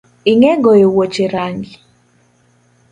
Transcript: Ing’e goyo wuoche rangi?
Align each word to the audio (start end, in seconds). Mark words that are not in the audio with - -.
Ing’e 0.31 0.51
goyo 0.63 0.87
wuoche 0.95 1.25
rangi? 1.33 1.73